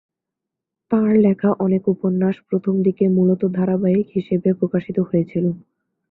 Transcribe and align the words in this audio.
তাঁর 0.91 1.09
লেখা 1.17 1.49
অনেক 1.59 1.83
উপন্যাস 1.87 2.35
প্রথমদিকে 2.49 3.05
মূলত 3.09 3.41
ধারাবাহিক 3.57 4.07
হিসেবে 4.15 4.49
প্রকাশিত 4.59 4.97
হয়েছিল। 5.01 5.45